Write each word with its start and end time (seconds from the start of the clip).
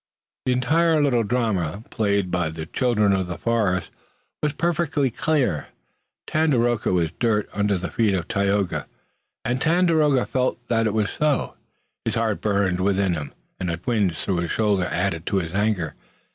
The 0.47 0.51
entire 0.51 0.99
little 0.99 1.21
drama, 1.21 1.83
played 1.91 2.31
by 2.31 2.49
the 2.49 2.65
children 2.65 3.13
of 3.13 3.27
the 3.27 3.37
forest, 3.37 3.91
was 4.41 4.51
perfectly 4.51 5.11
clear. 5.11 5.67
Tandakora 6.25 6.91
was 6.91 7.11
dirt 7.19 7.47
under 7.53 7.77
the 7.77 7.91
feet 7.91 8.15
of 8.15 8.27
Tayoga, 8.27 8.87
and 9.45 9.61
Tandakora 9.61 10.25
felt 10.25 10.57
that 10.69 10.87
it 10.87 10.95
was 10.95 11.11
so. 11.11 11.53
His 12.03 12.15
heart 12.15 12.41
burned 12.41 12.79
within 12.79 13.13
him 13.13 13.31
and 13.59 13.69
a 13.69 13.77
twinge 13.77 14.17
through 14.17 14.37
his 14.37 14.49
shoulder 14.49 14.85
added 14.91 15.27
to 15.27 15.35
his 15.37 15.53
anger. 15.53 15.93